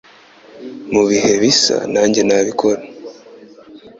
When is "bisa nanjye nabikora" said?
1.41-2.81